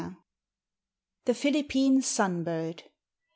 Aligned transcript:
THE 1.25 1.35
PHILIPPINE 1.35 2.01
SUN 2.01 2.43
BIRD. 2.43 2.85